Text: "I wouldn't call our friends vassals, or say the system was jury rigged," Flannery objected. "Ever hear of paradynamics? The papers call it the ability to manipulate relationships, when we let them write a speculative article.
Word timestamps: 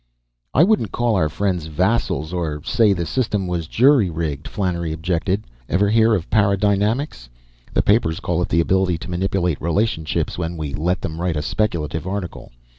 "I 0.55 0.63
wouldn't 0.63 0.91
call 0.91 1.15
our 1.15 1.29
friends 1.29 1.67
vassals, 1.67 2.33
or 2.33 2.63
say 2.65 2.91
the 2.91 3.05
system 3.05 3.45
was 3.45 3.67
jury 3.67 4.09
rigged," 4.09 4.47
Flannery 4.47 4.93
objected. 4.93 5.43
"Ever 5.69 5.89
hear 5.91 6.15
of 6.15 6.27
paradynamics? 6.31 7.29
The 7.75 7.83
papers 7.83 8.19
call 8.19 8.41
it 8.41 8.49
the 8.49 8.61
ability 8.61 8.97
to 8.97 9.11
manipulate 9.11 9.61
relationships, 9.61 10.39
when 10.39 10.57
we 10.57 10.73
let 10.73 11.01
them 11.01 11.21
write 11.21 11.37
a 11.37 11.43
speculative 11.43 12.07
article. 12.07 12.51